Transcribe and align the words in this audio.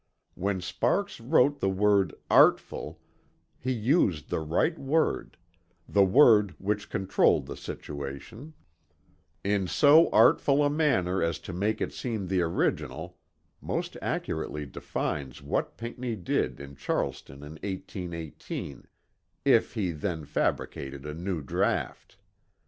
When 0.33 0.61
Sparks 0.61 1.19
wrote 1.19 1.59
the 1.59 1.69
word 1.69 2.15
"artful" 2.27 2.99
he 3.59 3.71
used 3.71 4.31
the 4.31 4.39
right 4.39 4.75
word, 4.79 5.37
the 5.87 6.03
word 6.03 6.55
which 6.57 6.89
controlled 6.89 7.45
the 7.45 7.55
situation 7.55 8.55
"in 9.43 9.67
so 9.67 10.09
artful 10.09 10.63
a 10.63 10.71
manner 10.71 11.21
as 11.21 11.37
to 11.41 11.53
make 11.53 11.81
it 11.81 11.93
seem 11.93 12.25
the 12.25 12.41
original" 12.41 13.19
most 13.61 13.95
accurately 14.01 14.65
defines 14.65 15.39
what 15.43 15.77
Pinckney 15.77 16.15
did 16.15 16.59
in 16.59 16.75
Charleston 16.75 17.43
in 17.43 17.59
1818 17.63 18.87
if 19.45 19.75
he 19.75 19.91
then 19.91 20.25
fabricated 20.25 21.05
a 21.05 21.13
new 21.13 21.41
draught. 21.43 22.17